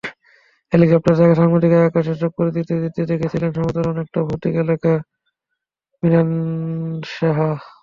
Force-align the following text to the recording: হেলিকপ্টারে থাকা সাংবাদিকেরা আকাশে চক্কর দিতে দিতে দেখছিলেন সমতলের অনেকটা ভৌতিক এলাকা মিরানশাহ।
হেলিকপ্টারে 0.71 1.17
থাকা 1.19 1.35
সাংবাদিকেরা 1.39 1.83
আকাশে 1.85 2.13
চক্কর 2.21 2.45
দিতে 2.57 2.73
দিতে 2.83 3.01
দেখছিলেন 3.11 3.49
সমতলের 3.55 3.91
অনেকটা 3.93 4.19
ভৌতিক 4.27 4.53
এলাকা 4.63 4.91
মিরানশাহ। 6.03 7.37